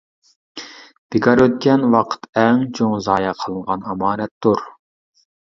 [1.15, 4.67] بىكار ئۆتكەن ۋاقىت ئەڭ چوڭ زايە قىلىنغان ئامانەتتۇر.